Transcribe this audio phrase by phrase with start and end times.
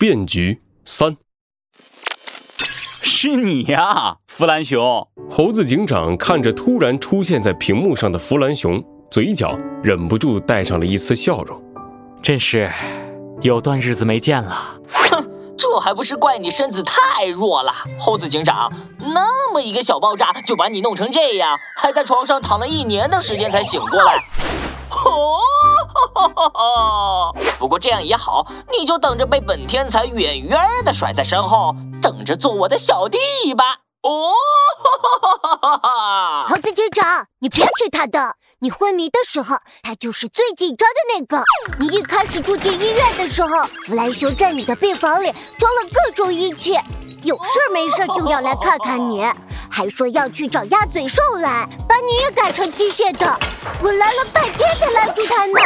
[0.00, 1.16] 变局三，
[3.02, 5.08] 是你呀，弗兰熊！
[5.28, 8.80] 猴子警长看着突然出现在屏幕上的弗兰熊，
[9.10, 11.60] 嘴角忍不住带上了一丝笑容。
[12.22, 12.70] 真是
[13.40, 14.78] 有段日子没见了。
[14.88, 24.24] 哼，这还不是怪你身子太弱了，猴子警长，那么一个小爆炸就把你弄成这样，还在床上躺了一年的时间才醒过来。
[24.90, 25.40] 哦，
[27.58, 33.18] 不过这样也好，你就等着被本天才远远的甩在身后，等着做我的小弟
[33.54, 33.78] 吧。
[34.02, 34.32] 哦，
[36.48, 38.36] 猴子警长，你别听他的。
[38.60, 41.44] 你昏迷的时候，他就是最紧张的那个。
[41.78, 46.76] 你一开始住进医院的时候，弗兰熊在你的病房里装了各种仪器，
[47.22, 49.24] 有事没事就要来看看你，
[49.70, 53.38] 还说要去找鸭嘴兽来把你也改成机械的。
[53.82, 55.60] 我来了半天才拦住他呢。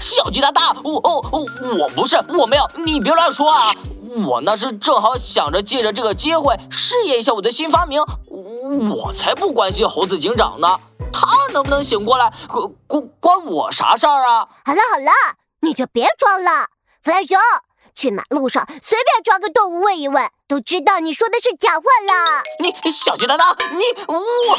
[0.00, 1.46] 小鸡大大，我我
[1.78, 3.70] 我不是，我没有，你别乱说啊。
[4.26, 8.00] 我那是正好想着借着这个机会试验一下我的新发明，
[8.90, 10.80] 我才不关心猴子警长呢。
[11.12, 14.48] 他能不能醒过来，关关关我啥事儿啊？
[14.64, 15.10] 好了好了，
[15.60, 16.68] 你就别装了。
[17.02, 17.38] 弗兰熊，
[17.98, 22.44] 去马路上随便抓个动物问一问，都知道你说的是假话啦。
[22.60, 24.56] 你小鸡蛋蛋，你我。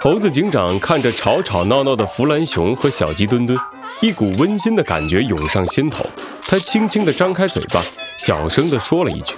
[0.00, 3.56] 猴子警长看着吵吵闹闹的弗兰熊和小鸡墩墩，
[4.00, 6.04] 一股温馨的感觉涌上心头。
[6.42, 7.80] 他轻轻地张开嘴巴，
[8.18, 9.36] 小声地说了一句：“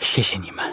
[0.00, 0.64] 谢谢你们，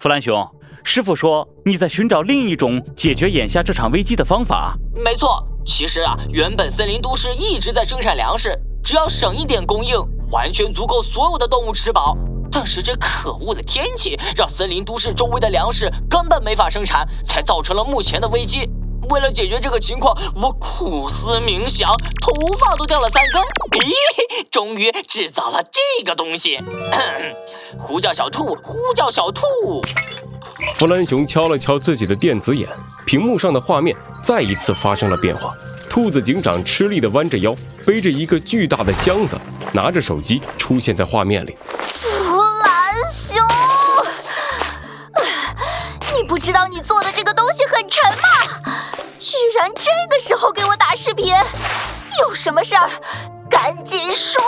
[0.00, 0.44] 弗兰熊。”
[0.82, 4.74] 师傅说你在寻找另一种解决眼下这场危机的方法。
[5.04, 8.58] 没错，其实啊，原本森林都市一直在生产粮食，
[8.90, 9.96] 只要省一点供应，
[10.32, 12.16] 完全足够所有的动物吃饱。
[12.50, 18.68] 但是这可恶的天气让森林都市周围的粮食根本没法生产，才造成了目前的危机。
[19.08, 21.88] 为了解决这个情况，我苦思冥想，
[22.20, 23.40] 头发都掉了三根。
[23.80, 23.92] 咦，
[24.50, 26.58] 终于制造了这个东西！
[27.78, 29.44] 呼叫小兔，呼叫小兔。
[30.74, 32.68] 弗兰熊敲了敲自己的电子眼，
[33.06, 35.54] 屏幕上的画面再一次发生了变化。
[35.90, 37.52] 兔子警长吃力地弯着腰，
[37.84, 39.36] 背着一个巨大的箱子，
[39.72, 41.56] 拿着手机出现在画面里。
[41.90, 43.36] 弗兰熊，
[46.14, 48.18] 你不知道你做的这个东西很沉吗？
[49.18, 51.34] 居然这个时候给我打视频，
[52.20, 52.88] 有什么事儿
[53.50, 54.40] 赶紧说。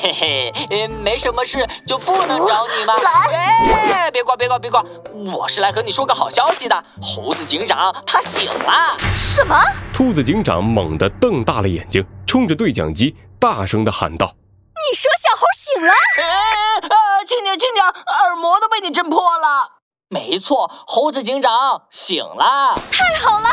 [0.00, 2.94] 嘿嘿，没什么事，就不能找你吗？
[2.96, 4.84] 来，别挂，别挂，别挂！
[5.12, 8.96] 我是来和你说个好消息的，猴子警长他醒了。
[9.14, 9.60] 什么？
[9.92, 14.26] 兔子警长猛地瞪大了眼睛，冲着对讲机大声的喊道
[14.70, 15.92] ：“你说小猴醒了？
[15.92, 19.78] 哎，轻点，轻点，耳膜都被你震破了。”
[20.10, 23.48] 没错，猴子警长醒了，太好了！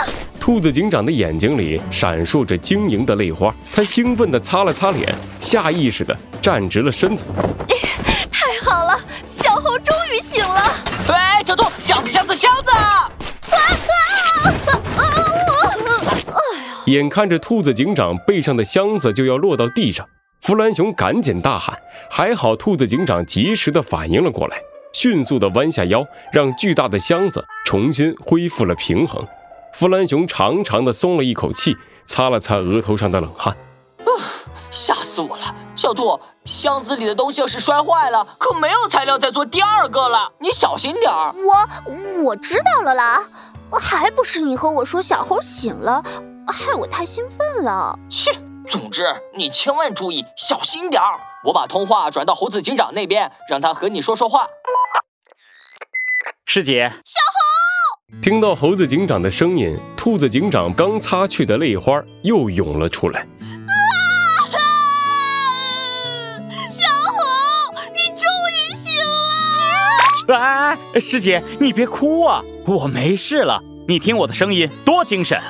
[0.45, 7.25] 兔子警长的眼睛里闪烁着晶莹的泪花，他兴奋地擦了擦脸，下意识地站直了身子。
[8.31, 8.95] 太好了，
[9.25, 10.61] 小猴终于醒了！
[11.07, 12.69] 哎，小兔，箱子，箱子，箱子！
[12.77, 13.09] 啊
[13.49, 13.57] 啊
[14.97, 15.01] 啊！
[16.85, 20.07] 眼看着兔子警长背上的箱子就要落到地上，
[20.41, 21.75] 弗兰熊赶紧大喊，
[22.07, 24.57] 还好兔子警长及时的反应了过来。
[24.93, 29.27] 迅速的弯下腰，让巨大的箱子重新恢复了平衡。
[29.75, 31.75] 弗兰熊长长的松了一口气，
[32.07, 33.53] 擦了擦额头上的冷汗。
[33.99, 34.07] 啊，
[34.71, 35.53] 吓死我了！
[35.75, 40.31] 小兔，箱子里的东西要是摔坏了，可没有材料再做第二个了。
[40.39, 41.33] 你小心点儿。
[41.33, 43.21] 我我知道了啦，
[43.77, 46.01] 还不是你和我说小猴醒了，
[46.47, 47.99] 害我太兴奋了。
[48.09, 48.31] 切，
[48.69, 51.19] 总之你千万注意，小心点儿。
[51.43, 54.47] 我把通话转到猴子警长那边，让他和你说说话。
[56.45, 57.34] 师姐，小猴
[58.21, 63.21] 听到猴子警长的声音，兔子警长刚擦去的泪花又涌了出来。
[63.21, 63.25] 啊！
[66.69, 67.17] 小红，
[67.93, 68.93] 你终于醒
[70.27, 70.37] 了！
[70.37, 73.63] 哎，师姐，你别哭啊，我没事了。
[73.87, 75.41] 你听我的声音，多精神。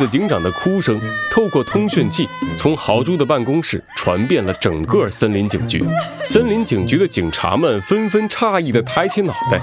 [0.00, 0.98] 子警长的哭声
[1.30, 2.26] 透过通讯器，
[2.56, 5.84] 从豪猪的办公室传遍了整个森林警局。
[6.24, 9.60] 森林警局的警察们纷纷诧异地抬起脑袋，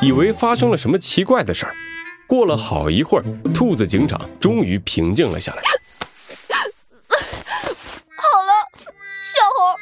[0.00, 1.74] 以为发生了什么奇怪的事儿。
[2.28, 5.62] 过了好一会儿，兔子警长终于平静了下来。
[8.14, 8.52] 好了，
[9.24, 9.74] 小猴，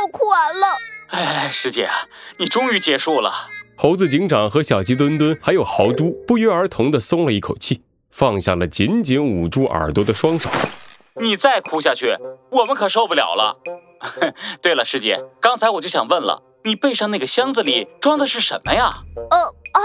[0.00, 0.66] 我哭完了。
[1.08, 1.88] 哎，师姐，
[2.36, 3.32] 你终于结束了。
[3.74, 7.82] 猴子警长和小鸡墩墩还有豪猪不约而同地松了一口气。
[8.18, 10.50] 放下了紧紧捂住耳朵的双手，
[11.20, 12.16] 你再哭下去，
[12.50, 13.56] 我们可受不了了。
[14.60, 18.92] 对了，师姐，刚才我就想问了，你背上那个箱子里装的是什么呀？
[19.30, 19.80] 哦哦，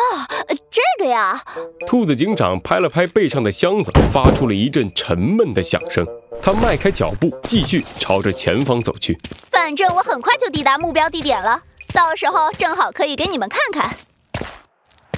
[0.71, 1.39] 这个呀！
[1.85, 6.03] 兔子警长拍了拍背上的箱子，发出了一阵沉闷的响声。
[6.41, 9.15] 他迈开脚步，继续朝着前方走去。
[9.51, 11.61] 反正我很快就抵达目标地点了，
[11.93, 13.95] 到时候正好可以给你们看看。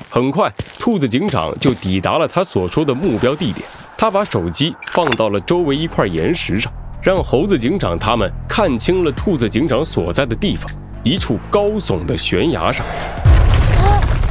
[0.09, 3.67] 很快，兔子警长就抵达了他所说的目标地点。
[3.97, 6.71] 他把手机放到了周围一块岩石上，
[7.01, 10.69] 让猴子警长他们看清了兔子警长所在的地方——
[11.03, 12.85] 一处高耸的悬崖上。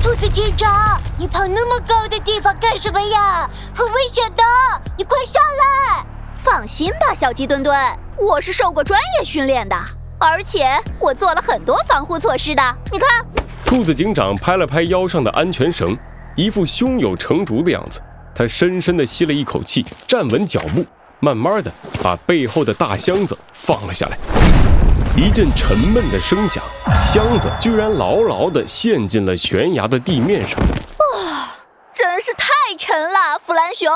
[0.02, 3.48] 兔子警长，你跑那么高的地方干什么呀？
[3.74, 4.42] 很危险的，
[4.98, 6.04] 你快上来！
[6.34, 7.74] 放心吧，小鸡墩墩，
[8.18, 9.74] 我是受过专业训练的，
[10.18, 12.62] 而且我做了很多防护措施的。
[12.92, 13.08] 你看，
[13.64, 15.96] 兔子警长拍了拍腰上的安全绳，
[16.36, 18.00] 一副胸有成竹的样子。
[18.34, 20.84] 他深深地吸了一口气，站稳脚步，
[21.18, 21.72] 慢慢地
[22.02, 24.18] 把背后的大箱子放了下来。
[25.16, 26.62] 一阵沉闷的声响，
[26.94, 30.58] 箱子居然牢牢地陷进了悬崖的地面上。
[30.60, 31.48] 哇，
[31.92, 33.90] 真是太沉了，弗兰熊！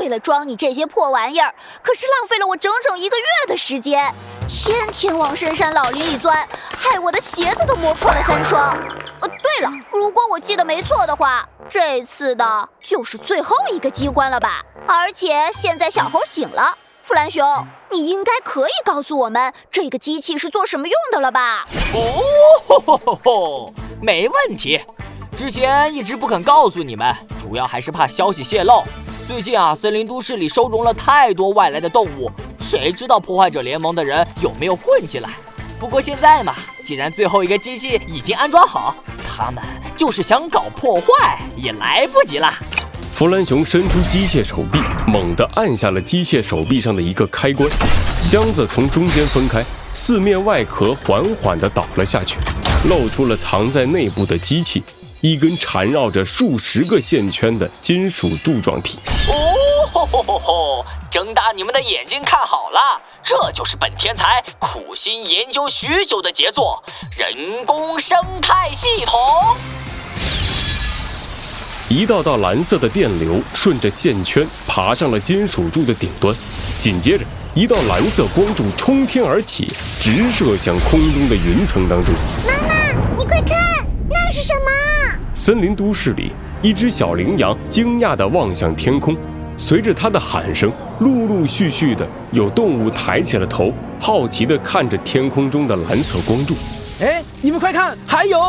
[0.00, 4.12] 为了装你这些破玩意儿，可是浪费了我整整一个月的时间，
[4.48, 6.46] 天天往深山老林里钻，
[6.76, 8.76] 害我的鞋子都磨破了三双。
[9.20, 11.48] 呃，对了，如果我记得没错的话。
[11.66, 14.62] 这次的就是最后一个机关了吧？
[14.86, 21.64] 而且现在小猴醒了，弗兰熊，你应该可以告诉我们这个机器是做什么用的了吧？
[21.94, 24.78] 哦吼吼吼，没问题。
[25.36, 28.84] 之前一直不肯告诉你们，主要还是怕消息泄露。
[29.26, 32.30] 最近啊，森林都市里收容了太多外来的动物，
[32.64, 35.28] 谁知道破坏者联盟的人有没有混进来？
[35.78, 38.96] 不过现在嘛，既然最后一个机器已经安装好，
[39.28, 39.62] 他们。
[39.94, 42.52] 就是想搞破坏也来不及了。
[43.12, 47.68] 弗兰熊伸出机械手臂，猛地按下了机械手臂上的一个开关，
[48.22, 49.62] 箱子从中间分开，
[49.92, 52.38] 四面外壳缓缓地倒了下去，
[52.88, 54.82] 露出了藏在内部的机器——
[55.24, 58.98] 一根缠绕着数十个线圈的金属柱状体。
[59.26, 59.32] 哦
[59.90, 60.86] 吼吼吼吼！
[61.10, 66.84] 睁大你们的眼睛看好了，这就是本天才苦心研究许久的杰作——
[67.16, 69.18] 人工生态系统。
[71.88, 76.36] 一道道蓝色的电流顺着线圈爬上了金属柱的顶端，
[76.78, 77.24] 紧接着，
[77.54, 82.12] 一道蓝色光柱冲天而起，直射向空中的云层当中。
[82.46, 83.56] 妈妈，你快看，
[84.10, 84.63] 那是什么？
[85.44, 86.32] 森林都市里，
[86.62, 89.14] 一只小羚羊惊讶地望向天空，
[89.58, 93.70] 随着它的喊声，陆陆续续的有动物抬起了头，
[94.00, 96.54] 好奇地看着天空中的蓝色光柱。
[97.02, 98.40] 哎，你们快看，还有！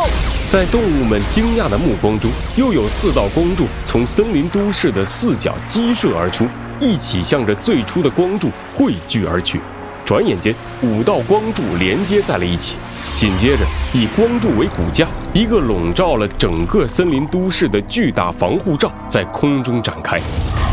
[0.49, 6.47] 在动物们惊讶的目光中，又有四道光柱从森林都市的四角激射而出，
[6.79, 9.59] 一起向着最初的光柱汇聚而去。
[10.05, 10.53] 转眼间，
[10.83, 12.77] 五道光柱连接在了一起。
[13.15, 20.19] 紧接着，以光柱为骨架，一个笼罩了整个森林都市的巨大防护罩在空中展开，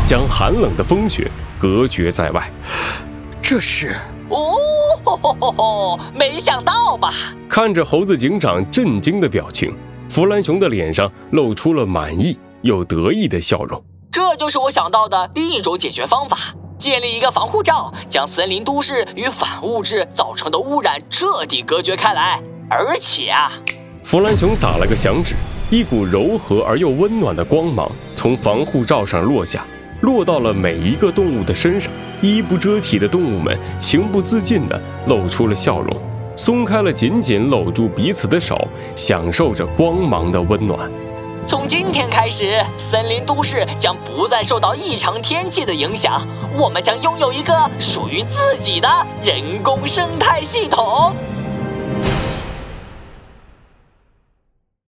[0.05, 2.51] 将寒冷的风雪隔绝在外。
[3.41, 3.95] 这是
[4.29, 4.53] 哦。
[5.05, 5.99] 吼吼吼吼！
[6.15, 7.13] 没想到吧？
[7.49, 9.75] 看着猴子警长震惊的表情，
[10.07, 13.83] 弗兰熊的脸上露出了满意又得意的笑容。
[14.09, 16.37] 这就是我想到的另一种解决方法：
[16.77, 22.41] 建立一个防护罩，将森林都市与反物质造成的污染彻底隔绝开来。
[22.69, 23.51] 而且啊，
[24.03, 25.35] 弗兰熊打了个响指，
[25.69, 29.65] 一股柔和而又温暖的光芒从防护罩上落下。
[30.01, 31.89] 落到了每一个动物的身上，
[32.21, 35.95] 衣不遮体的动物们情不自禁地露出了笑容，
[36.35, 40.91] 松开了紧紧搂住彼此的手，享受着光芒的温暖。
[41.45, 46.25] 从今天开始，森林都市将不再受到异常天气的影响，
[46.57, 48.87] 我们将拥有一个属于自己的
[49.21, 51.13] 人工生态系统。